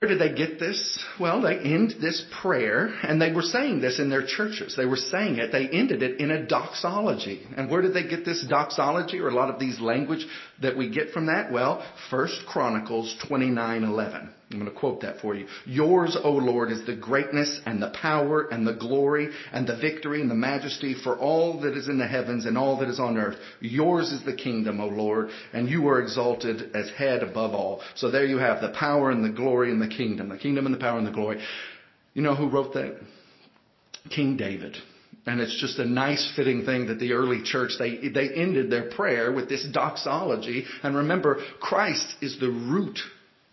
[0.00, 1.02] Where did they get this?
[1.18, 4.74] Well, they end this prayer, and they were saying this in their churches.
[4.76, 5.52] They were saying it.
[5.52, 7.46] They ended it in a doxology.
[7.56, 10.26] And where did they get this doxology or a lot of these language
[10.60, 11.50] that we get from that?
[11.50, 14.28] Well, First Chronicles 29:11.
[14.50, 15.48] I'm going to quote that for you.
[15.64, 20.20] Yours, O Lord, is the greatness and the power and the glory and the victory
[20.20, 23.18] and the majesty for all that is in the heavens and all that is on
[23.18, 23.36] earth.
[23.60, 27.82] Yours is the kingdom, O Lord, and you are exalted as head above all.
[27.96, 30.74] So there you have the power and the glory and the kingdom, the kingdom and
[30.74, 31.42] the power and the glory.
[32.14, 33.00] You know who wrote that?
[34.10, 34.76] King David.
[35.26, 38.90] And it's just a nice fitting thing that the early church, they, they ended their
[38.90, 40.64] prayer with this doxology.
[40.84, 43.00] And remember, Christ is the root,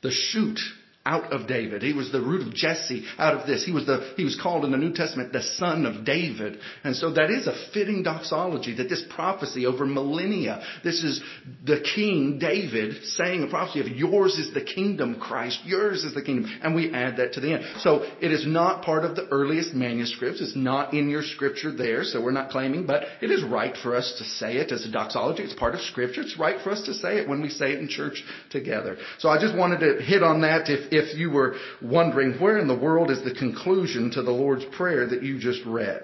[0.03, 0.59] the shoot
[1.05, 1.81] out of David.
[1.81, 3.65] He was the root of Jesse out of this.
[3.65, 6.59] He was the, he was called in the New Testament the son of David.
[6.83, 11.21] And so that is a fitting doxology that this prophecy over millennia, this is
[11.65, 15.59] the king David saying a prophecy of yours is the kingdom, Christ.
[15.65, 16.49] Yours is the kingdom.
[16.63, 17.65] And we add that to the end.
[17.79, 20.39] So it is not part of the earliest manuscripts.
[20.39, 22.05] It's not in your scripture there.
[22.05, 24.91] So we're not claiming, but it is right for us to say it as a
[24.91, 25.43] doxology.
[25.43, 26.21] It's part of scripture.
[26.21, 28.95] It's right for us to say it when we say it in church together.
[29.19, 30.69] So I just wanted to hit on that.
[30.69, 34.65] If, if you were wondering where in the world is the conclusion to the Lord's
[34.65, 36.03] Prayer that you just read.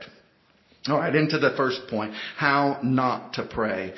[0.87, 2.13] Alright, into the first point.
[2.35, 3.93] How not to pray.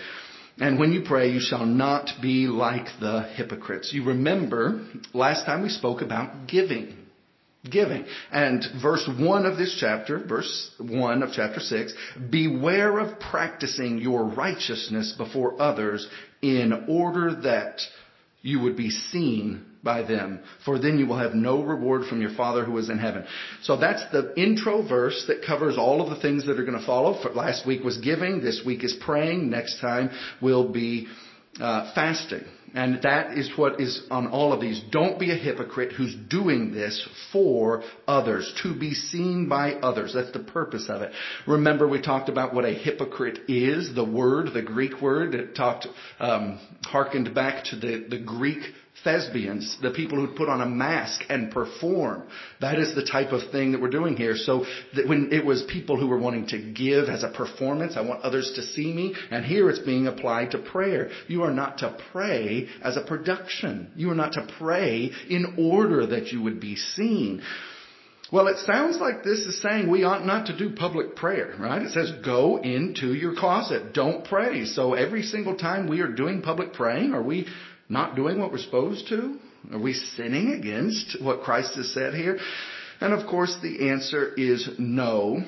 [0.59, 3.93] And when you pray, you shall not be like the hypocrites.
[3.93, 6.97] You remember last time we spoke about giving.
[7.69, 8.05] Giving.
[8.31, 11.93] And verse 1 of this chapter, verse 1 of chapter 6,
[12.29, 16.07] beware of practicing your righteousness before others
[16.41, 17.81] in order that
[18.41, 22.33] you would be seen by them, for then you will have no reward from your
[22.35, 23.25] Father who is in heaven.
[23.63, 26.85] So that's the intro verse that covers all of the things that are going to
[26.85, 27.19] follow.
[27.33, 31.07] Last week was giving, this week is praying, next time will be
[31.59, 32.43] uh, fasting.
[32.73, 34.81] And that is what is on all of these.
[34.91, 40.13] Don't be a hypocrite who's doing this for others, to be seen by others.
[40.13, 41.11] That's the purpose of it.
[41.45, 45.35] Remember we talked about what a hypocrite is, the word, the Greek word.
[45.35, 45.87] It talked,
[46.19, 48.63] um, harkened back to the, the Greek
[49.03, 52.23] thespians, the people who put on a mask and perform.
[52.59, 54.35] That is the type of thing that we're doing here.
[54.35, 54.65] So
[55.05, 58.51] when it was people who were wanting to give as a performance, I want others
[58.55, 61.09] to see me, and here it's being applied to prayer.
[61.27, 63.91] You are not to pray as a production.
[63.95, 67.41] You are not to pray in order that you would be seen.
[68.31, 71.81] Well, it sounds like this is saying we ought not to do public prayer, right?
[71.81, 73.93] It says go into your closet.
[73.93, 74.63] Don't pray.
[74.63, 77.45] So every single time we are doing public praying, are we
[77.91, 79.37] not doing what we're supposed to?
[79.71, 82.39] Are we sinning against what Christ has said here?
[83.01, 85.43] And of course the answer is no.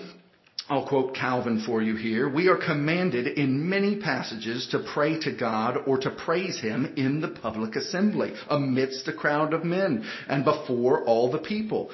[0.69, 2.29] I'll quote Calvin for you here.
[2.29, 7.21] We are commanded in many passages to pray to God or to praise Him in
[7.21, 11.91] the public assembly, amidst a crowd of men, and before all the people.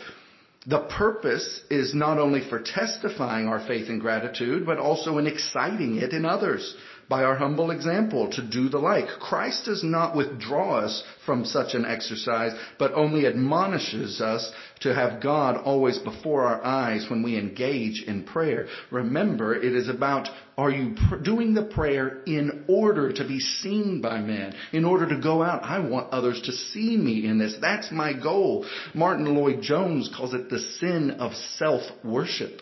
[0.68, 5.98] The purpose is not only for testifying our faith and gratitude, but also in exciting
[5.98, 6.76] it in others
[7.10, 9.08] by our humble example to do the like.
[9.20, 15.22] Christ does not withdraw us from such an exercise, but only admonishes us to have
[15.22, 18.68] God always before our eyes when we engage in prayer.
[18.92, 24.02] Remember, it is about are you pr- doing the prayer in order to be seen
[24.02, 24.54] by men?
[24.74, 27.56] In order to go out, I want others to see me in this.
[27.62, 28.66] That's my goal.
[28.94, 32.62] Martyn Lloyd-Jones calls it the sin of self-worship.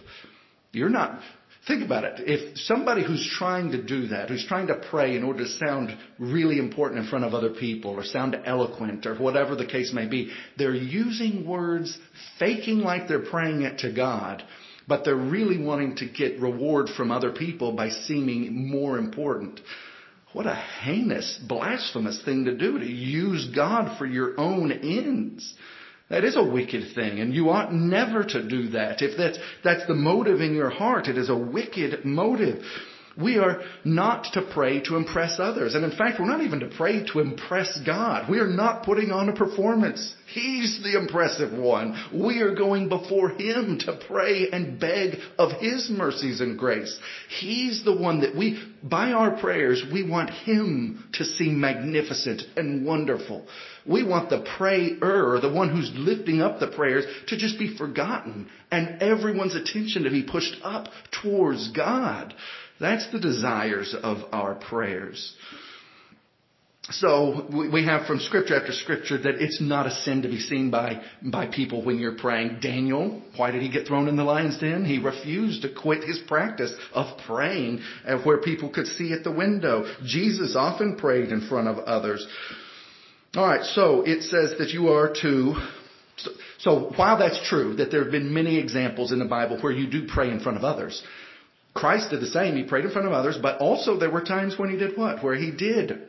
[0.72, 1.22] You're not
[1.68, 2.14] Think about it.
[2.20, 5.96] If somebody who's trying to do that, who's trying to pray in order to sound
[6.18, 10.08] really important in front of other people or sound eloquent or whatever the case may
[10.08, 11.98] be, they're using words
[12.40, 14.44] faking like they're praying it to God,
[14.88, 19.60] but they're really wanting to get reward from other people by seeming more important.
[20.32, 25.54] What a heinous, blasphemous thing to do, to use God for your own ends.
[26.10, 29.02] That is a wicked thing, and you ought never to do that.
[29.02, 32.64] If that's, that's the motive in your heart, it is a wicked motive.
[33.20, 35.74] We are not to pray to impress others.
[35.74, 38.30] And in fact, we're not even to pray to impress God.
[38.30, 40.14] We are not putting on a performance.
[40.28, 41.98] He's the impressive one.
[42.14, 47.00] We are going before Him to pray and beg of His mercies and grace.
[47.40, 52.86] He's the one that we, by our prayers, we want Him to seem magnificent and
[52.86, 53.48] wonderful.
[53.88, 58.50] We want the prayer, the one who's lifting up the prayers, to just be forgotten
[58.70, 60.90] and everyone's attention to be pushed up
[61.22, 62.34] towards God.
[62.80, 65.36] That's the desires of our prayers.
[66.90, 70.72] So we have from scripture after scripture that it's not a sin to be seen
[70.72, 72.60] by, by people when you're praying.
[72.62, 74.86] Daniel, why did he get thrown in the lion's den?
[74.86, 79.32] He refused to quit his practice of praying uh, where people could see at the
[79.32, 79.94] window.
[80.06, 82.26] Jesus often prayed in front of others.
[83.36, 85.56] Alright, so it says that you are to
[86.60, 89.90] So while that's true, that there have been many examples in the Bible where you
[89.90, 91.04] do pray in front of others,
[91.78, 92.56] Christ did the same.
[92.56, 95.24] He prayed in front of others, but also there were times when he did what?
[95.24, 96.02] Where he did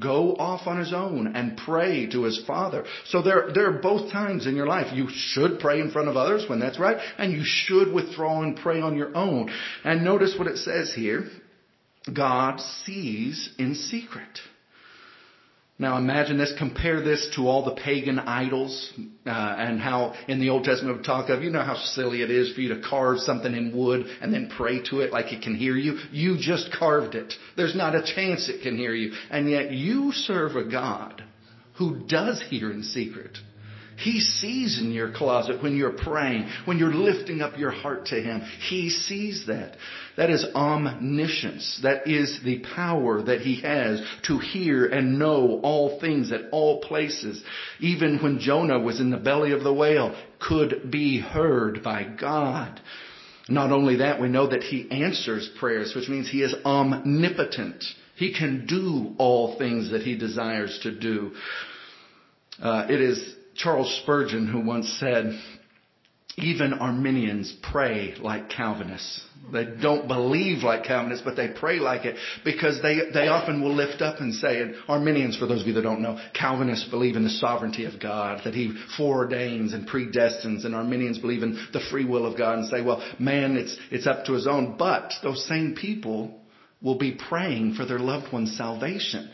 [0.00, 2.84] go off on his own and pray to his Father.
[3.06, 4.94] So there, there are both times in your life.
[4.94, 8.56] You should pray in front of others when that's right, and you should withdraw and
[8.56, 9.50] pray on your own.
[9.84, 11.28] And notice what it says here.
[12.12, 14.38] God sees in secret.
[15.78, 18.92] Now imagine this, compare this to all the pagan idols,
[19.26, 22.30] uh, and how in the Old Testament we talk of, you know how silly it
[22.30, 25.42] is for you to carve something in wood and then pray to it like it
[25.42, 25.98] can hear you?
[26.12, 27.34] You just carved it.
[27.56, 29.12] There's not a chance it can hear you.
[29.30, 31.22] And yet you serve a God
[31.74, 33.36] who does hear in secret.
[33.96, 38.20] He sees in your closet when you're praying, when you're lifting up your heart to
[38.20, 38.42] Him.
[38.68, 39.76] He sees that.
[40.16, 41.80] That is omniscience.
[41.82, 46.80] That is the power that He has to hear and know all things at all
[46.80, 47.42] places.
[47.80, 52.80] Even when Jonah was in the belly of the whale, could be heard by God.
[53.48, 57.82] Not only that, we know that He answers prayers, which means He is omnipotent.
[58.16, 61.32] He can do all things that He desires to do.
[62.60, 65.38] Uh, it is Charles Spurgeon who once said,
[66.38, 69.22] even Arminians pray like Calvinists.
[69.52, 73.74] They don't believe like Calvinists, but they pray like it because they, they often will
[73.74, 77.16] lift up and say, and Arminians, for those of you that don't know, Calvinists believe
[77.16, 81.80] in the sovereignty of God, that He foreordains and predestines, and Arminians believe in the
[81.90, 84.76] free will of God and say, well, man, it's, it's up to his own.
[84.76, 86.38] But those same people
[86.82, 89.30] will be praying for their loved one's salvation.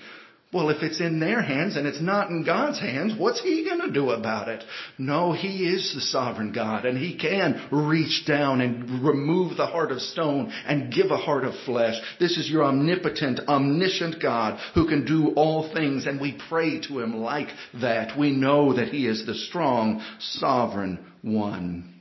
[0.53, 3.81] Well, if it's in their hands and it's not in God's hands, what's He going
[3.81, 4.63] to do about it?
[4.99, 9.91] No, He is the sovereign God and He can reach down and remove the heart
[9.93, 11.95] of stone and give a heart of flesh.
[12.21, 17.01] This is your omnipotent, omniscient God who can do all things and we pray to
[17.01, 17.49] Him like
[17.81, 18.19] that.
[18.19, 21.95] We know that He is the strong, sovereign one.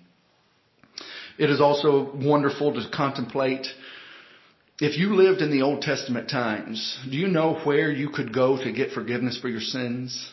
[1.37, 3.65] It is also wonderful to contemplate
[4.81, 8.57] if you lived in the Old Testament times, do you know where you could go
[8.57, 10.27] to get forgiveness for your sins?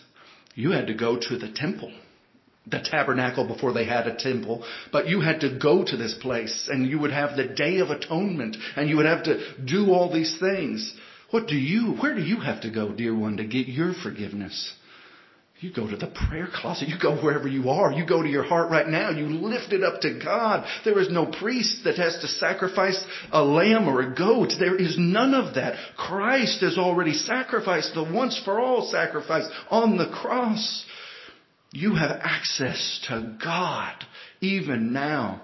[0.55, 1.93] You had to go to the temple,
[2.67, 6.67] the tabernacle before they had a temple, but you had to go to this place
[6.73, 10.11] and you would have the day of atonement and you would have to do all
[10.11, 10.95] these things.
[11.31, 14.73] What do you, where do you have to go, dear one, to get your forgiveness?
[15.61, 16.89] You go to the prayer closet.
[16.89, 17.93] You go wherever you are.
[17.93, 19.11] You go to your heart right now.
[19.11, 20.65] You lift it up to God.
[20.85, 23.03] There is no priest that has to sacrifice
[23.33, 24.53] a lamb or a goat.
[24.59, 25.75] There is none of that.
[25.97, 30.85] Christ has already sacrificed the once for all sacrifice on the cross.
[31.73, 33.95] You have access to God
[34.41, 35.43] even now.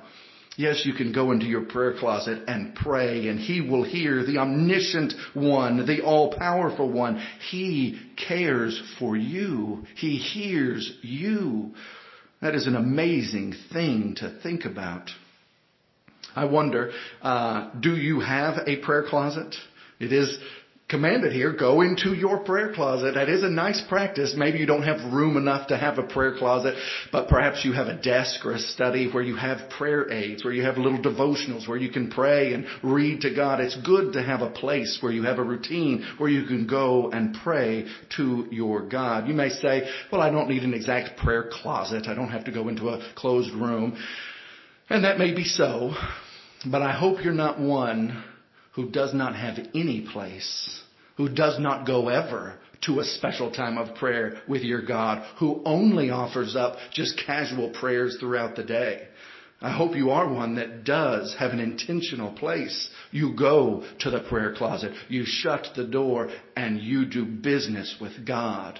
[0.57, 4.39] Yes, you can go into your prayer closet and pray and He will hear the
[4.39, 7.21] omniscient one, the all-powerful one.
[7.51, 9.85] He cares for you.
[9.97, 11.73] He hears you.
[12.41, 15.11] That is an amazing thing to think about.
[16.37, 16.93] I wonder,
[17.23, 19.55] uh, do you have a prayer closet?
[19.99, 20.39] It is
[20.95, 23.15] commanded here, go into your prayer closet.
[23.15, 24.35] That is a nice practice.
[24.37, 26.77] Maybe you don't have room enough to have a prayer closet,
[27.11, 30.53] but perhaps you have a desk or a study where you have prayer aids, where
[30.53, 33.59] you have little devotionals where you can pray and read to God.
[33.59, 37.11] It's good to have a place where you have a routine where you can go
[37.11, 37.87] and pray
[38.17, 39.27] to your God.
[39.27, 42.07] You may say, well, I don't need an exact prayer closet.
[42.07, 43.99] I don't have to go into a closed room.
[44.89, 45.93] And that may be so,
[46.71, 48.23] but I hope you're not one
[48.75, 50.83] who does not have any place,
[51.17, 55.63] who does not go ever to a special time of prayer with your God, who
[55.65, 59.09] only offers up just casual prayers throughout the day.
[59.61, 62.91] I hope you are one that does have an intentional place.
[63.13, 68.27] You go to the prayer closet, you shut the door, and you do business with
[68.27, 68.79] God.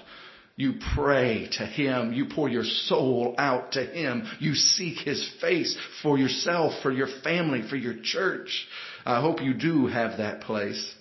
[0.57, 2.13] You pray to Him.
[2.13, 4.25] You pour your soul out to Him.
[4.39, 8.67] You seek His face for yourself, for your family, for your church.
[9.05, 10.93] I hope you do have that place.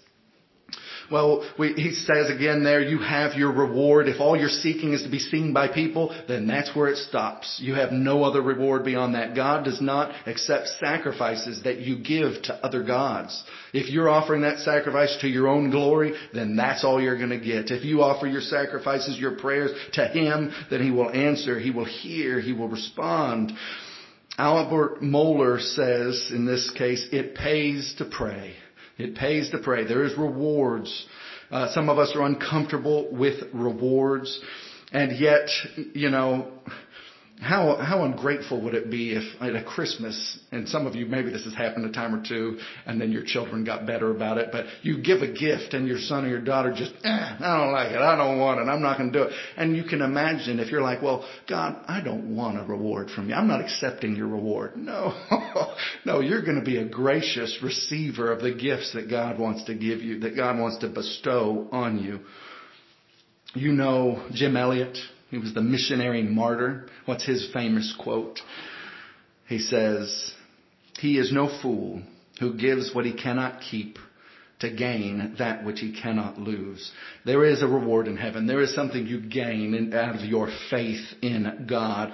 [1.11, 4.09] Well, we, he says again there, you have your reward.
[4.09, 7.59] If all you're seeking is to be seen by people, then that's where it stops.
[7.61, 9.35] You have no other reward beyond that.
[9.35, 13.43] God does not accept sacrifices that you give to other gods.
[13.73, 17.71] If you're offering that sacrifice to your own glory, then that's all you're to get.
[17.71, 21.85] If you offer your sacrifices, your prayers to Him, then He will answer, He will
[21.85, 23.53] hear, He will respond.
[24.37, 28.55] Albert Mohler says in this case, it pays to pray.
[28.97, 29.85] It pays to pray.
[29.85, 31.07] There is rewards.
[31.51, 34.41] Uh, some of us are uncomfortable with rewards.
[34.93, 35.49] And yet,
[35.95, 36.53] you know,
[37.41, 41.31] how how ungrateful would it be if at a Christmas, and some of you maybe
[41.31, 44.51] this has happened a time or two, and then your children got better about it,
[44.53, 47.73] but you give a gift and your son or your daughter just, eh, I don't
[47.73, 50.01] like it, I don't want it, I'm not going to do it, and you can
[50.01, 53.61] imagine if you're like, well, God, I don't want a reward from you, I'm not
[53.61, 54.73] accepting your reward.
[54.85, 55.15] No,
[56.05, 59.75] no, you're going to be a gracious receiver of the gifts that God wants to
[59.75, 62.21] give you, that God wants to bestow on you.
[63.55, 64.97] You know Jim Elliot.
[65.35, 66.87] He was the missionary martyr.
[67.07, 68.39] What's his famous quote?
[69.49, 70.33] He says,
[71.01, 72.03] He is no fool
[72.39, 73.99] who gives what he cannot keep
[74.61, 76.89] to gain that which he cannot lose.
[77.25, 78.47] There is a reward in heaven.
[78.47, 82.13] There is something you gain in, out of your faith in God.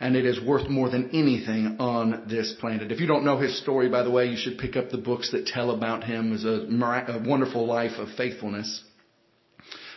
[0.00, 2.90] And it is worth more than anything on this planet.
[2.90, 5.30] If you don't know his story, by the way, you should pick up the books
[5.32, 6.66] that tell about him as a,
[7.12, 8.82] a wonderful life of faithfulness.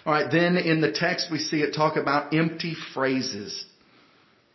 [0.06, 3.66] Alright, then in the text we see it talk about empty phrases.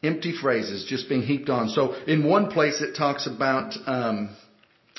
[0.03, 1.69] Empty phrases just being heaped on.
[1.71, 4.37] So in one place it talks about, um,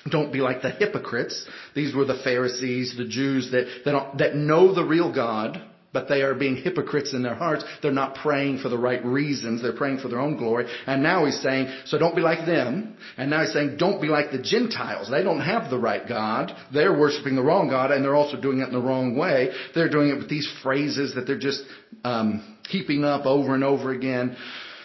[0.09, 1.47] don't be like the hypocrites.
[1.73, 5.61] These were the Pharisees, the Jews that, that, that know the real God,
[5.93, 7.63] but they are being hypocrites in their hearts.
[7.81, 9.61] They're not praying for the right reasons.
[9.61, 10.67] They're praying for their own glory.
[10.87, 12.95] And now he's saying, so don't be like them.
[13.17, 15.09] And now he's saying, don't be like the Gentiles.
[15.09, 16.53] They don't have the right God.
[16.73, 19.51] They're worshiping the wrong God and they're also doing it in the wrong way.
[19.75, 21.63] They're doing it with these phrases that they're just,
[22.03, 24.37] um, keeping up over and over again.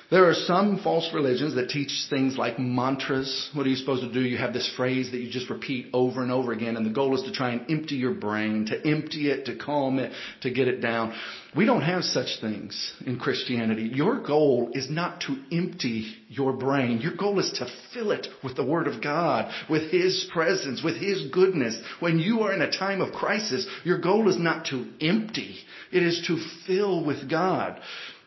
[0.08, 3.50] There are some false religions that teach things like mantras.
[3.54, 4.20] What are you supposed to do?
[4.20, 7.16] You have this phrase that you just repeat over and over again, and the goal
[7.16, 10.68] is to try and empty your brain, to empty it, to calm it, to get
[10.68, 11.12] it down.
[11.56, 13.90] We don't have such things in Christianity.
[13.94, 17.00] Your goal is not to empty your brain.
[17.00, 20.98] Your goal is to fill it with the Word of God, with His presence, with
[20.98, 21.76] His goodness.
[21.98, 25.56] When you are in a time of crisis, your goal is not to empty.
[25.90, 27.80] It is to fill with God.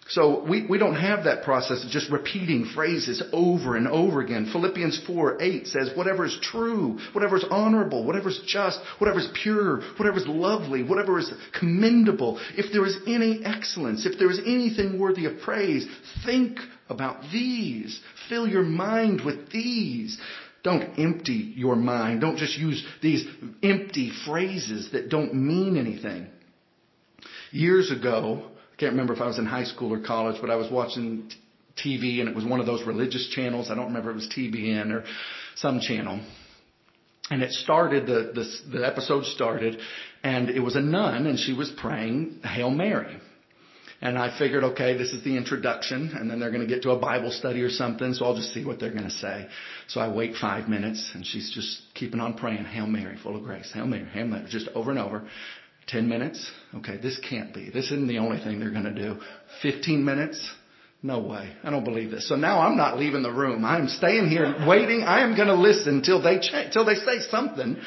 [0.09, 4.49] So we, we don't have that process of just repeating phrases over and over again.
[4.51, 9.29] Philippians 4, 8 says, whatever is true, whatever is honorable, whatever is just, whatever is
[9.43, 14.39] pure, whatever is lovely, whatever is commendable, if there is any excellence, if there is
[14.39, 15.87] anything worthy of praise,
[16.25, 16.57] think
[16.89, 17.99] about these.
[18.29, 20.19] Fill your mind with these.
[20.63, 22.21] Don't empty your mind.
[22.21, 23.27] Don't just use these
[23.61, 26.27] empty phrases that don't mean anything.
[27.51, 28.49] Years ago,
[28.79, 31.29] can't remember if I was in high school or college, but I was watching
[31.77, 33.69] TV and it was one of those religious channels.
[33.69, 35.03] I don't remember if it was TBN or
[35.55, 36.21] some channel.
[37.29, 39.79] And it started, the, the, the episode started
[40.23, 43.19] and it was a nun and she was praying Hail Mary.
[44.01, 46.91] And I figured, okay, this is the introduction, and then they're going to get to
[46.91, 49.45] a Bible study or something, so I'll just see what they're going to say.
[49.87, 53.43] So I wait five minutes, and she's just keeping on praying, Hail Mary, full of
[53.43, 55.27] grace, Hail Mary, Hail Mary, just over and over.
[55.89, 56.51] 10 minutes?
[56.75, 57.69] Okay, this can't be.
[57.69, 59.19] This isn't the only thing they're going to do.
[59.61, 60.51] 15 minutes?
[61.01, 61.55] No way.
[61.63, 62.27] I don't believe this.
[62.27, 63.63] So now I'm not leaving the room.
[63.63, 65.03] I'm staying here waiting.
[65.03, 66.39] I am going to listen till they
[66.73, 67.77] till they say something.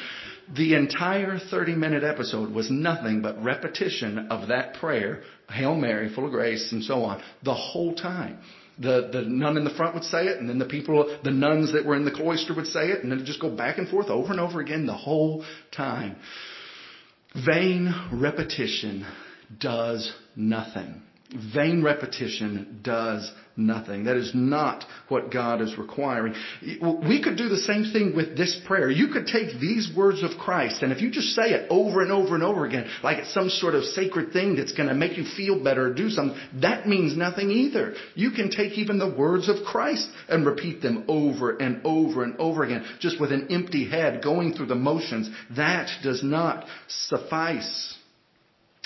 [0.54, 6.26] The entire 30 minute episode was nothing but repetition of that prayer, Hail Mary, full
[6.26, 8.38] of grace, and so on, the whole time.
[8.78, 11.72] The, the nun in the front would say it, and then the people, the nuns
[11.74, 13.88] that were in the cloister would say it, and then it just go back and
[13.88, 16.16] forth over and over again the whole time.
[17.34, 19.06] Vain repetition
[19.58, 21.02] does nothing.
[21.54, 24.04] Vain repetition does nothing.
[24.04, 26.34] That is not what God is requiring.
[26.62, 28.90] We could do the same thing with this prayer.
[28.90, 32.12] You could take these words of Christ and if you just say it over and
[32.12, 35.16] over and over again, like it's some sort of sacred thing that's going to make
[35.16, 37.94] you feel better or do something, that means nothing either.
[38.14, 42.36] You can take even the words of Christ and repeat them over and over and
[42.38, 45.30] over again, just with an empty head going through the motions.
[45.56, 47.96] That does not suffice.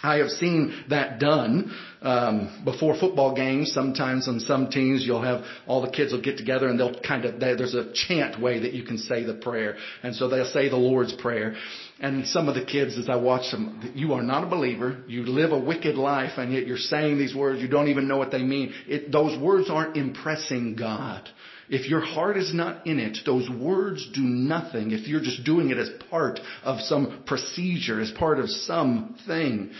[0.02, 3.72] I have seen that done um, before football games.
[3.72, 7.24] Sometimes on some teams, you'll have all the kids will get together and they'll kind
[7.24, 10.68] of there's a chant way that you can say the prayer, and so they'll say
[10.68, 11.56] the Lord's prayer.
[11.98, 15.02] And some of the kids, as I watch them, you are not a believer.
[15.06, 17.62] You live a wicked life, and yet you're saying these words.
[17.62, 18.74] You don't even know what they mean.
[18.86, 21.26] It, those words aren't impressing God.
[21.68, 25.70] If your heart is not in it, those words do nothing if you're just doing
[25.70, 29.70] it as part of some procedure, as part of something.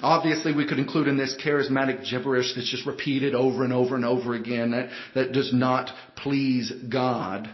[0.00, 4.04] Obviously, we could include in this charismatic gibberish that's just repeated over and over and
[4.04, 7.50] over again that, that does not please God.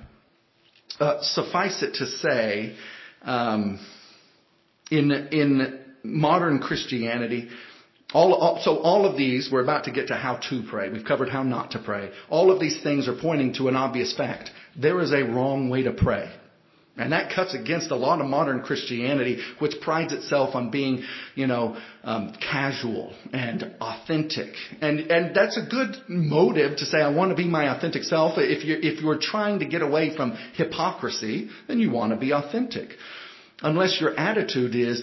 [1.00, 2.76] Uh, suffice it to say,
[3.22, 3.84] um,
[4.90, 7.48] in in modern Christianity,
[8.14, 10.88] all, so all of these, we're about to get to how to pray.
[10.88, 12.10] We've covered how not to pray.
[12.30, 14.50] All of these things are pointing to an obvious fact.
[14.80, 16.30] There is a wrong way to pray.
[16.96, 21.02] And that cuts against a lot of modern Christianity, which prides itself on being,
[21.34, 24.54] you know, um, casual and authentic.
[24.80, 28.34] And and that's a good motive to say I want to be my authentic self.
[28.36, 32.32] If you if you're trying to get away from hypocrisy, then you want to be
[32.32, 32.90] authentic.
[33.60, 35.02] Unless your attitude is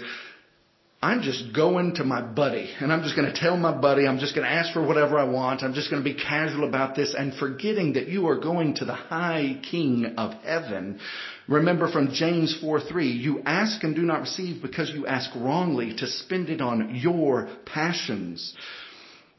[1.04, 4.20] I'm just going to my buddy and I'm just going to tell my buddy, I'm
[4.20, 5.64] just going to ask for whatever I want.
[5.64, 8.86] I'm just going to be casual about this and forgetting that you are going to
[8.86, 11.00] the high king of heaven.
[11.48, 15.96] Remember from James 4 3, you ask and do not receive because you ask wrongly
[15.98, 18.56] to spend it on your passions.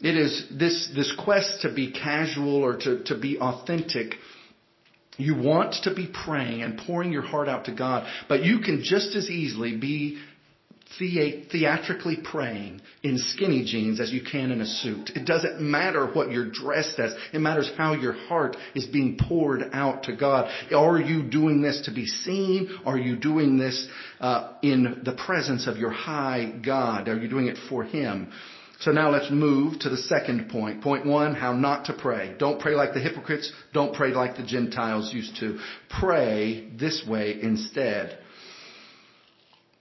[0.00, 4.16] It is this, this quest to be casual or to, to be authentic
[5.18, 8.82] you want to be praying and pouring your heart out to God, but you can
[8.82, 10.18] just as easily be
[10.98, 15.10] theatrically praying in skinny jeans as you can in a suit.
[15.14, 17.14] It doesn't matter what you're dressed as.
[17.32, 20.50] It matters how your heart is being poured out to God.
[20.74, 22.78] Are you doing this to be seen?
[22.84, 23.88] Are you doing this
[24.20, 27.08] uh, in the presence of your high God?
[27.08, 28.32] Are you doing it for Him?
[28.80, 30.82] So now let's move to the second point.
[30.82, 32.34] Point one, how not to pray.
[32.36, 33.52] Don't pray like the hypocrites.
[33.72, 35.60] Don't pray like the Gentiles used to.
[36.00, 38.18] Pray this way instead.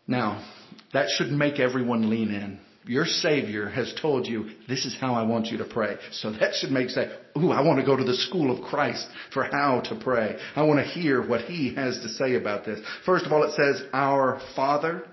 [0.05, 0.45] Now,
[0.93, 2.59] that should make everyone lean in.
[2.85, 5.97] Your Savior has told you, this is how I want you to pray.
[6.11, 9.07] So that should make say, ooh, I want to go to the school of Christ
[9.31, 10.37] for how to pray.
[10.55, 12.79] I want to hear what He has to say about this.
[13.05, 15.03] First of all, it says, our Father.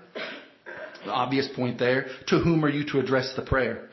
[1.05, 2.07] The obvious point there.
[2.27, 3.88] To whom are you to address the prayer?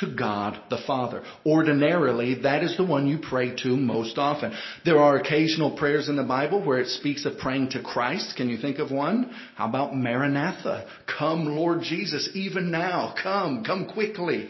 [0.00, 1.22] To God the Father.
[1.46, 4.52] Ordinarily, that is the one you pray to most often.
[4.84, 8.36] There are occasional prayers in the Bible where it speaks of praying to Christ.
[8.36, 9.34] Can you think of one?
[9.54, 10.86] How about Maranatha?
[11.18, 13.14] Come, Lord Jesus, even now.
[13.22, 14.48] Come, come quickly.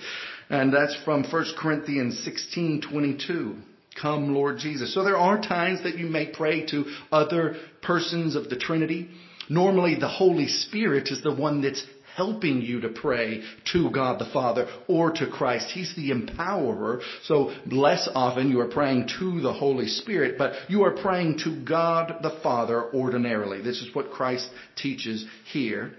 [0.48, 3.56] And that's from 1 Corinthians 16:22.
[4.00, 4.94] Come, Lord Jesus.
[4.94, 9.10] So there are times that you may pray to other persons of the Trinity.
[9.48, 11.84] Normally the Holy Spirit is the one that's
[12.16, 15.70] helping you to pray to God the Father or to Christ.
[15.70, 17.00] He's the empowerer.
[17.24, 21.64] So less often you are praying to the Holy Spirit, but you are praying to
[21.64, 23.62] God the Father ordinarily.
[23.62, 25.92] This is what Christ teaches here.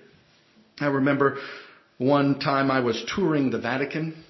[0.80, 1.38] I remember
[1.98, 4.24] one time I was touring the Vatican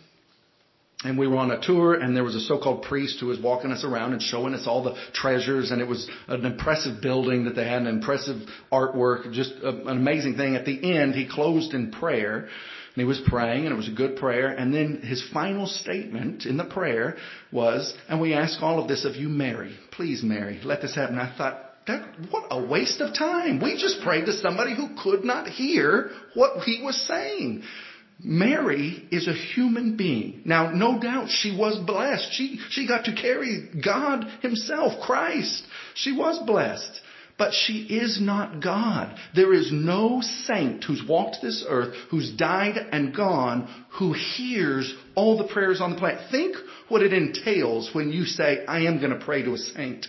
[1.03, 3.71] and we were on a tour and there was a so-called priest who was walking
[3.71, 7.55] us around and showing us all the treasures and it was an impressive building that
[7.55, 8.37] they had an impressive
[8.71, 10.55] artwork, just an amazing thing.
[10.55, 13.93] At the end, he closed in prayer and he was praying and it was a
[13.93, 17.17] good prayer and then his final statement in the prayer
[17.51, 19.75] was, and we ask all of this of you, Mary.
[19.91, 21.17] Please, Mary, let this happen.
[21.17, 23.59] I thought, that, what a waste of time.
[23.59, 27.63] We just prayed to somebody who could not hear what he was saying.
[28.23, 30.41] Mary is a human being.
[30.45, 32.33] Now, no doubt she was blessed.
[32.33, 35.63] She, she got to carry God himself, Christ.
[35.95, 37.01] She was blessed.
[37.37, 39.17] But she is not God.
[39.33, 45.37] There is no saint who's walked this earth, who's died and gone, who hears all
[45.37, 46.29] the prayers on the planet.
[46.29, 46.55] Think
[46.87, 50.05] what it entails when you say, I am going to pray to a saint.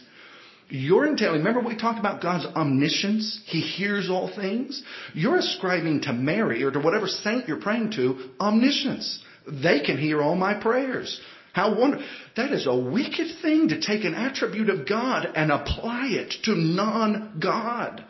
[0.75, 3.43] You're entailing, remember we talked about God's omniscience?
[3.45, 4.83] He hears all things.
[5.13, 9.23] You're ascribing to Mary or to whatever saint you're praying to omniscience.
[9.47, 11.21] They can hear all my prayers.
[11.53, 12.07] How wonderful.
[12.37, 16.55] That is a wicked thing to take an attribute of God and apply it to
[16.55, 18.03] non-God.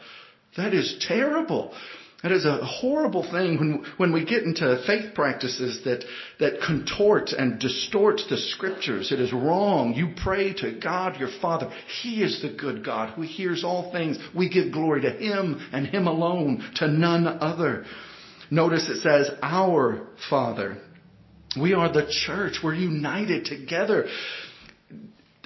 [0.57, 1.75] That is terrible.
[2.23, 6.05] That is a horrible thing when, when we get into faith practices that,
[6.39, 9.11] that contort and distort the scriptures.
[9.11, 9.95] It is wrong.
[9.95, 11.73] You pray to God your Father.
[12.03, 14.19] He is the good God who hears all things.
[14.37, 17.87] We give glory to Him and Him alone, to none other.
[18.53, 20.81] Notice it says, our Father.
[21.61, 22.59] We are the church.
[22.63, 24.07] We're united together.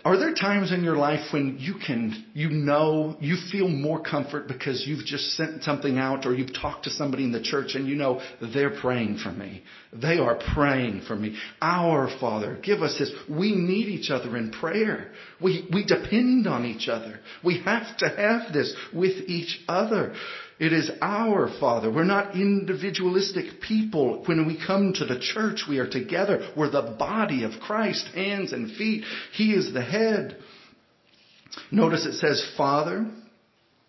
[0.07, 4.47] Are there times in your life when you can, you know, you feel more comfort
[4.47, 7.89] because you've just sent something out or you've talked to somebody in the church and
[7.89, 8.21] you know
[8.55, 9.65] they're praying for me.
[9.93, 11.37] They are praying for me.
[11.61, 13.11] Our Father, give us this.
[13.29, 15.11] We need each other in prayer.
[15.43, 17.19] We, we depend on each other.
[17.43, 20.15] We have to have this with each other.
[20.59, 21.91] It is our Father.
[21.91, 24.23] We're not individualistic people.
[24.25, 26.51] When we come to the church, we are together.
[26.57, 29.05] We're the body of Christ, hands and feet.
[29.33, 30.39] He is the head.
[31.71, 33.07] Notice it says Father.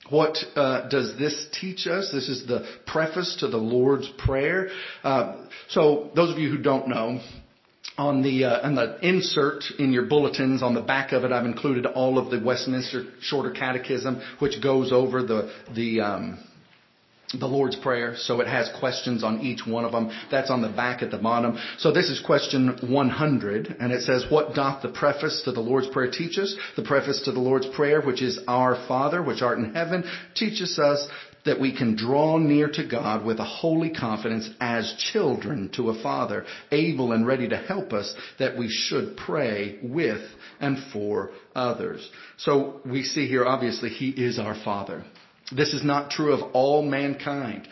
[0.10, 2.12] What uh, does this teach us?
[2.14, 4.70] This is the preface to the Lord's Prayer.
[5.04, 7.20] Uh, so, those of you who don't know,
[7.98, 11.46] on the uh, on the insert in your bulletins on the back of it, I've
[11.46, 16.40] included all of the Westminster Shorter Catechism, which goes over the the um,
[17.34, 20.10] the Lord's Prayer, so it has questions on each one of them.
[20.32, 21.58] That's on the back at the bottom.
[21.78, 25.90] So this is question 100, and it says, What doth the preface to the Lord's
[25.90, 26.56] Prayer teach us?
[26.78, 30.80] The preface to the Lord's Prayer, which is Our Father, which art in heaven, teaches
[30.80, 31.06] us
[31.44, 36.02] that we can draw near to God with a holy confidence as children to a
[36.02, 40.22] Father, able and ready to help us, that we should pray with
[40.62, 42.10] and for others.
[42.38, 45.04] So we see here, obviously, He is our Father.
[45.52, 47.68] This is not true of all mankind.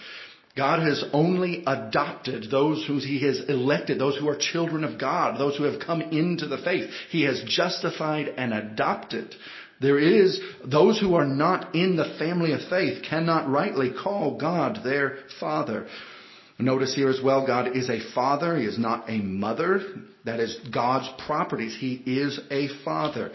[0.56, 5.38] God has only adopted those who He has elected, those who are children of God,
[5.38, 6.90] those who have come into the faith.
[7.10, 9.36] He has justified and adopted.
[9.82, 14.80] There is, those who are not in the family of faith cannot rightly call God
[14.86, 15.88] their Father.
[16.58, 18.58] Notice here as well, God is a father.
[18.58, 19.82] He is not a mother.
[20.24, 21.76] That is God's properties.
[21.78, 23.32] He is a father.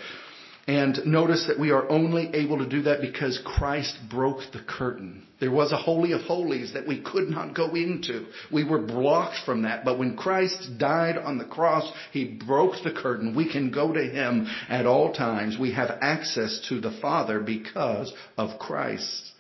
[0.71, 5.27] And notice that we are only able to do that because Christ broke the curtain.
[5.41, 8.27] There was a holy of holies that we could not go into.
[8.53, 9.85] We were blocked from that.
[9.85, 13.35] But when Christ died on the cross, He broke the curtain.
[13.35, 15.59] We can go to Him at all times.
[15.59, 19.33] We have access to the Father because of Christ.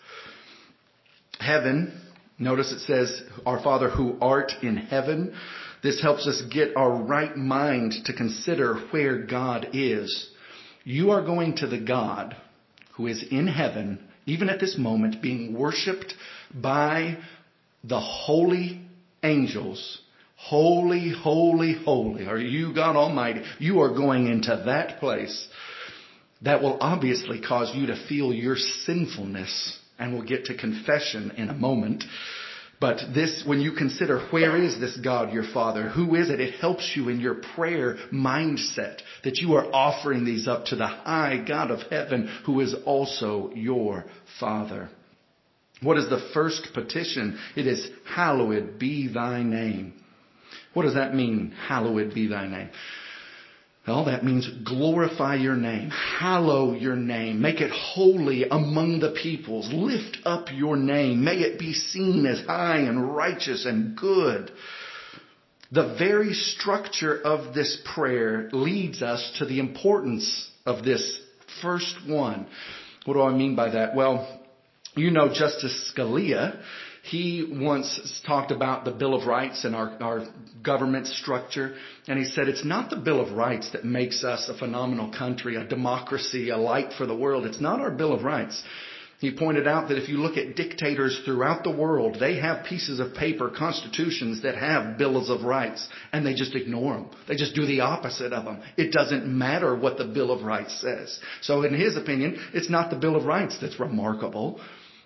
[1.39, 1.97] Heaven,
[2.41, 5.33] notice it says, Our Father who art in heaven.
[5.81, 10.30] This helps us get our right mind to consider where God is.
[10.91, 12.37] You are going to the God
[12.95, 16.15] who is in heaven, even at this moment, being worshiped
[16.53, 17.17] by
[17.85, 18.81] the holy
[19.23, 20.01] angels.
[20.35, 23.43] Holy, holy, holy are you, God Almighty.
[23.61, 25.49] You are going into that place
[26.43, 31.51] that will obviously cause you to feel your sinfulness and we'll get to confession in
[31.51, 32.03] a moment.
[32.81, 35.91] But this, when you consider where is this God your Father?
[35.91, 36.41] Who is it?
[36.41, 40.87] It helps you in your prayer mindset that you are offering these up to the
[40.87, 44.07] high God of heaven who is also your
[44.41, 44.89] Father.
[45.83, 47.39] What is the first petition?
[47.55, 49.95] It is, hallowed be thy name.
[50.73, 51.55] What does that mean?
[51.69, 52.71] Hallowed be thy name.
[53.87, 59.73] Well, that means glorify your name, hallow your name, make it holy among the peoples,
[59.73, 64.53] lift up your name, may it be seen as high and righteous and good.
[65.73, 71.19] The very structure of this prayer leads us to the importance of this
[71.63, 72.47] first one.
[73.07, 73.95] What do I mean by that?
[73.95, 74.41] Well,
[74.95, 76.61] you know Justice Scalia
[77.11, 80.29] he once talked about the Bill of Rights and our, our
[80.63, 81.75] government structure,
[82.07, 85.57] and he said it's not the Bill of Rights that makes us a phenomenal country,
[85.57, 87.47] a democracy, a light for the world.
[87.47, 88.63] It's not our Bill of Rights.
[89.19, 93.01] He pointed out that if you look at dictators throughout the world, they have pieces
[93.01, 97.11] of paper, constitutions that have bills of rights, and they just ignore them.
[97.27, 98.63] They just do the opposite of them.
[98.77, 101.19] It doesn't matter what the Bill of Rights says.
[101.43, 104.61] So in his opinion, it's not the Bill of Rights that's remarkable.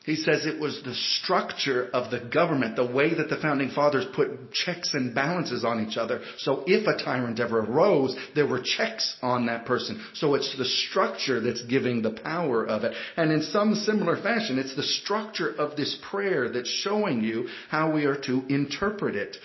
[0.04, 4.04] He says it was the structure of the government, the way that the founding fathers
[4.14, 6.20] put checks and balances on each other.
[6.36, 10.04] So if a tyrant ever arose, there were checks on that person.
[10.12, 12.92] So it's the structure that's giving the power of it.
[13.16, 17.90] And in some similar fashion, it's the structure of this prayer that's showing you how
[17.90, 19.38] we are to interpret it.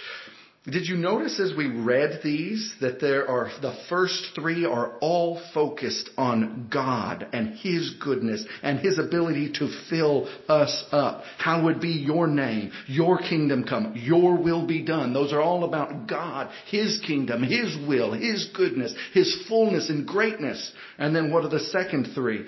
[0.72, 5.42] Did you notice as we read these that there are, the first three are all
[5.54, 11.24] focused on God and His goodness and His ability to fill us up.
[11.38, 12.72] Hallowed be your name?
[12.88, 13.94] Your kingdom come.
[13.96, 15.14] Your will be done.
[15.14, 20.72] Those are all about God, His kingdom, His will, His goodness, His fullness and greatness.
[20.98, 22.46] And then what are the second three?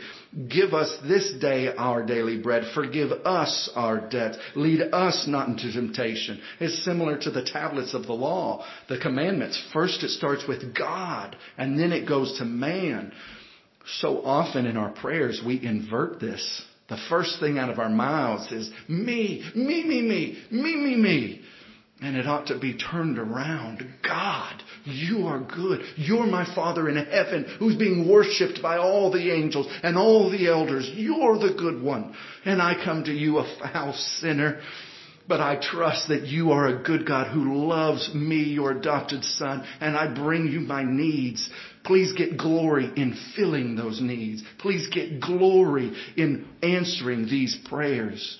[0.47, 2.63] Give us this day our daily bread.
[2.73, 4.37] Forgive us our debts.
[4.55, 6.39] Lead us not into temptation.
[6.61, 9.61] It's similar to the tablets of the law, the commandments.
[9.73, 13.11] First it starts with God and then it goes to man.
[13.99, 16.63] So often in our prayers we invert this.
[16.87, 21.41] The first thing out of our mouths is me, me, me, me, me, me, me.
[22.01, 23.87] And it ought to be turned around.
[24.03, 25.81] God, you are good.
[25.97, 30.47] You're my Father in heaven who's being worshiped by all the angels and all the
[30.47, 30.89] elders.
[30.95, 32.15] You're the good one.
[32.43, 34.61] And I come to you a foul sinner.
[35.27, 39.63] But I trust that you are a good God who loves me, your adopted son,
[39.79, 41.47] and I bring you my needs.
[41.85, 44.43] Please get glory in filling those needs.
[44.57, 48.39] Please get glory in answering these prayers.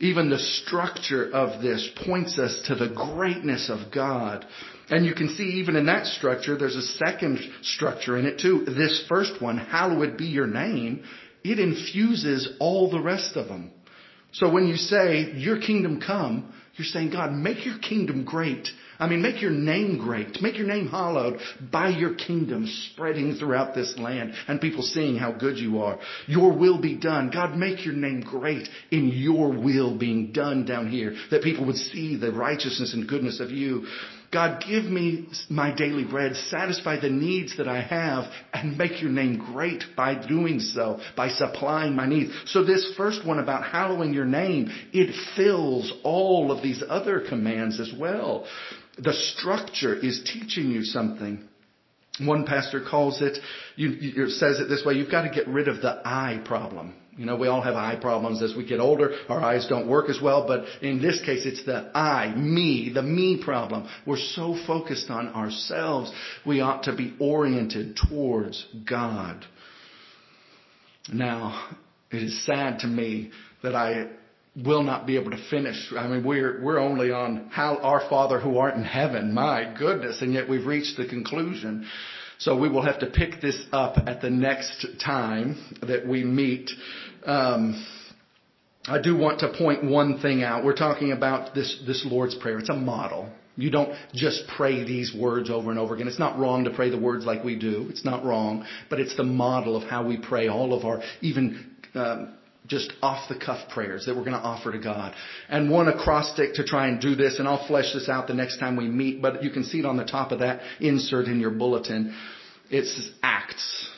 [0.00, 4.46] Even the structure of this points us to the greatness of God.
[4.90, 8.64] And you can see even in that structure, there's a second structure in it too.
[8.64, 11.04] This first one, hallowed be your name,
[11.42, 13.72] it infuses all the rest of them.
[14.32, 18.68] So when you say, your kingdom come, you're saying, God, make your kingdom great.
[18.98, 20.42] I mean, make your name great.
[20.42, 25.32] Make your name hallowed by your kingdom spreading throughout this land and people seeing how
[25.32, 25.98] good you are.
[26.26, 27.30] Your will be done.
[27.30, 31.76] God, make your name great in your will being done down here that people would
[31.76, 33.86] see the righteousness and goodness of you.
[34.30, 39.10] God, give me my daily bread, satisfy the needs that I have, and make your
[39.10, 42.32] name great by doing so, by supplying my needs.
[42.46, 47.80] So this first one about hallowing your name, it fills all of these other commands
[47.80, 48.46] as well.
[48.98, 51.46] The structure is teaching you something.
[52.20, 53.38] One pastor calls it,
[53.76, 56.94] you, you, says it this way, you've got to get rid of the eye problem.
[57.16, 59.12] You know, we all have eye problems as we get older.
[59.28, 63.02] Our eyes don't work as well, but in this case, it's the I, me, the
[63.02, 63.88] me problem.
[64.06, 66.12] We're so focused on ourselves,
[66.46, 69.44] we ought to be oriented towards God.
[71.12, 71.70] Now,
[72.10, 73.32] it is sad to me
[73.62, 74.08] that I
[74.64, 75.92] will not be able to finish.
[75.96, 79.32] I mean, we're, we're only on how our Father who art in heaven.
[79.32, 80.20] My goodness.
[80.22, 81.86] And yet we've reached the conclusion.
[82.38, 86.70] So we will have to pick this up at the next time that we meet.
[87.26, 87.84] Um,
[88.86, 90.64] I do want to point one thing out.
[90.64, 92.58] We're talking about this, this Lord's Prayer.
[92.58, 93.28] It's a model.
[93.56, 96.06] You don't just pray these words over and over again.
[96.06, 97.88] It's not wrong to pray the words like we do.
[97.90, 101.74] It's not wrong, but it's the model of how we pray all of our, even
[101.94, 102.37] um,
[102.68, 105.14] just off the cuff prayers that we're going to offer to God.
[105.48, 108.58] And one acrostic to try and do this, and I'll flesh this out the next
[108.58, 111.40] time we meet, but you can see it on the top of that insert in
[111.40, 112.14] your bulletin.
[112.70, 113.88] It's acts.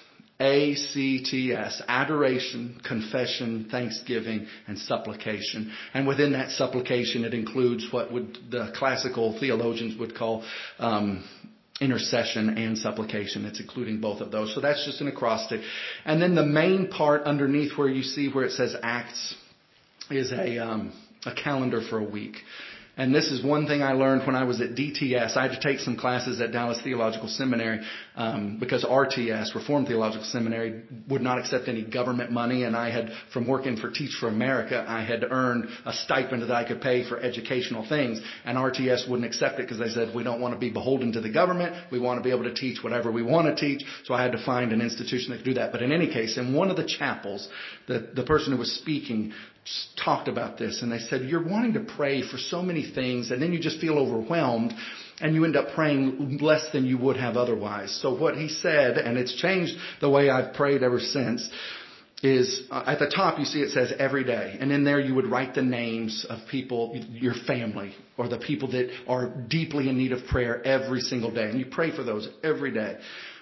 [0.40, 5.70] A-C-T-S, adoration, confession, thanksgiving, and supplication.
[5.92, 10.42] And within that supplication, it includes what would the classical theologians would call
[10.78, 11.28] um,
[11.80, 13.44] intercession and supplication.
[13.46, 14.54] It's including both of those.
[14.54, 15.62] So that's just an acrostic.
[16.04, 19.34] And then the main part underneath where you see where it says Acts
[20.10, 20.92] is a um,
[21.24, 22.36] a calendar for a week.
[23.00, 25.34] And this is one thing I learned when I was at DTS.
[25.34, 27.80] I had to take some classes at Dallas Theological Seminary
[28.14, 32.64] um, because RTS, Reformed Theological Seminary, would not accept any government money.
[32.64, 36.50] And I had, from working for Teach for America, I had earned a stipend that
[36.50, 38.20] I could pay for educational things.
[38.44, 41.22] And RTS wouldn't accept it because they said we don't want to be beholden to
[41.22, 41.74] the government.
[41.90, 43.82] We want to be able to teach whatever we want to teach.
[44.04, 45.72] So I had to find an institution that could do that.
[45.72, 47.48] But in any case, in one of the chapels,
[47.88, 49.32] the, the person who was speaking
[50.02, 53.40] talked about this and they said, you're wanting to pray for so many things and
[53.42, 54.72] then you just feel overwhelmed
[55.20, 57.98] and you end up praying less than you would have otherwise.
[58.00, 61.48] So what he said, and it's changed the way I've prayed ever since,
[62.22, 65.14] is uh, at the top you see it says every day and in there you
[65.14, 69.96] would write the names of people your family or the people that are deeply in
[69.96, 72.98] need of prayer every single day and you pray for those every day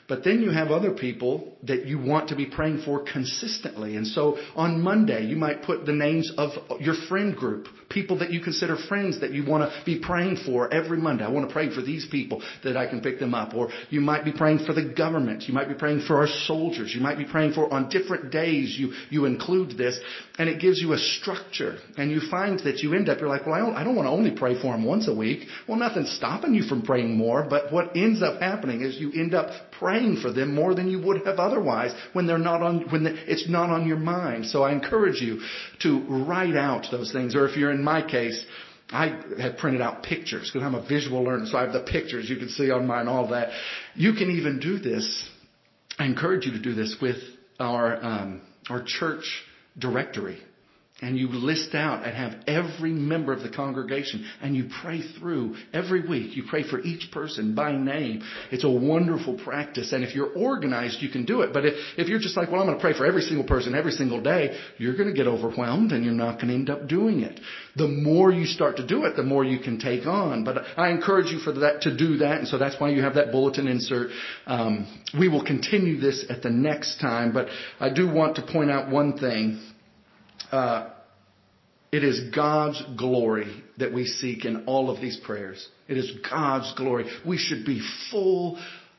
[0.08, 3.96] but then you have other people that you want to be praying for consistently.
[3.96, 8.32] And so on Monday, you might put the names of your friend group, people that
[8.32, 11.24] you consider friends that you want to be praying for every Monday.
[11.24, 13.52] I want to pray for these people that I can pick them up.
[13.54, 15.42] Or you might be praying for the government.
[15.42, 16.94] You might be praying for our soldiers.
[16.94, 20.00] You might be praying for on different days you, you include this
[20.38, 21.76] and it gives you a structure.
[21.98, 24.06] And you find that you end up, you're like, well, I don't, I don't want
[24.06, 25.48] to only pray for them once a week.
[25.68, 27.46] Well, nothing's stopping you from praying more.
[27.48, 31.00] But what ends up happening is you end up praying for them more than you
[31.00, 34.46] would have otherwise when they're not on, when it's not on your mind.
[34.46, 35.40] So I encourage you
[35.82, 37.34] to write out those things.
[37.34, 38.44] Or if you're in my case,
[38.90, 42.28] I have printed out pictures because I'm a visual learner, so I have the pictures
[42.28, 43.50] you can see on mine, all that.
[43.94, 45.28] You can even do this.
[45.98, 47.16] I encourage you to do this with
[47.58, 49.24] our um, our church
[49.78, 50.38] directory
[51.00, 55.54] and you list out and have every member of the congregation and you pray through
[55.72, 56.36] every week.
[56.36, 58.22] You pray for each person by name.
[58.50, 59.92] It's a wonderful practice.
[59.92, 61.52] And if you're organized, you can do it.
[61.52, 63.76] But if, if you're just like, well, I'm going to pray for every single person
[63.76, 66.88] every single day, you're going to get overwhelmed and you're not going to end up
[66.88, 67.40] doing it.
[67.76, 70.42] The more you start to do it, the more you can take on.
[70.42, 72.38] But I encourage you for that to do that.
[72.38, 74.10] And so that's why you have that bulletin insert.
[74.46, 77.46] Um, we will continue this at the next time, but
[77.78, 79.60] I do want to point out one thing
[80.50, 80.90] Uh,
[81.90, 85.66] it is God's glory that we seek in all of these prayers.
[85.88, 87.06] It is God's glory.
[87.26, 87.80] We should be
[88.10, 88.58] full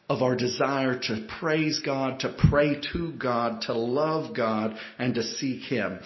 [0.10, 5.22] of our desire to praise God, to pray to God, to love God, and to
[5.22, 6.00] seek Him.